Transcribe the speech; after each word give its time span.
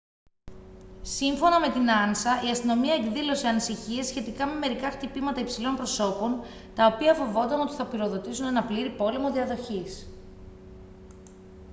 σύμφωνα 1.01 1.59
με 1.59 1.69
την 1.71 1.81
ansa 1.85 2.45
«η 2.47 2.49
αστυνομία 2.51 2.93
εκδήλωσε 2.93 3.47
ανησυχίες 3.47 4.07
σχετικά 4.07 4.45
με 4.45 4.55
μερικά 4.57 4.91
χτυπήματα 4.91 5.41
υψηλών 5.41 5.75
προσώπων 5.75 6.43
τα 6.75 6.85
οποία 6.85 7.13
φοβόταν 7.13 7.59
ότι 7.59 7.73
θα 7.75 7.85
πυροδοτήσουν 7.87 8.45
έναν 8.47 8.67
πλήρη 8.67 8.89
πόλεμο 8.89 9.31
διαδοχής 9.31 10.07